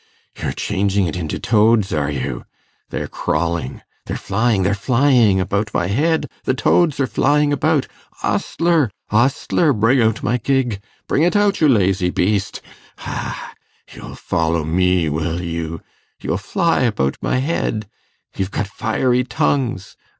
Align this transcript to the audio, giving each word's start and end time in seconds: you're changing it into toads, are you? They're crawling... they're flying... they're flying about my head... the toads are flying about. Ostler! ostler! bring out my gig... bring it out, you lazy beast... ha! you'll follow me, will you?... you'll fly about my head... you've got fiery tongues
you're 0.41 0.51
changing 0.51 1.05
it 1.05 1.15
into 1.15 1.37
toads, 1.37 1.93
are 1.93 2.09
you? 2.09 2.43
They're 2.89 3.07
crawling... 3.07 3.83
they're 4.07 4.17
flying... 4.17 4.63
they're 4.63 4.73
flying 4.73 5.39
about 5.39 5.71
my 5.75 5.85
head... 5.85 6.27
the 6.43 6.55
toads 6.55 6.99
are 6.99 7.05
flying 7.05 7.53
about. 7.53 7.85
Ostler! 8.23 8.89
ostler! 9.11 9.73
bring 9.73 10.01
out 10.01 10.23
my 10.23 10.37
gig... 10.37 10.81
bring 11.07 11.21
it 11.21 11.35
out, 11.35 11.61
you 11.61 11.67
lazy 11.69 12.09
beast... 12.09 12.61
ha! 12.97 13.53
you'll 13.91 14.15
follow 14.15 14.63
me, 14.65 15.07
will 15.07 15.39
you?... 15.39 15.83
you'll 16.19 16.37
fly 16.39 16.81
about 16.81 17.17
my 17.21 17.37
head... 17.37 17.87
you've 18.35 18.49
got 18.49 18.65
fiery 18.65 19.23
tongues 19.23 19.97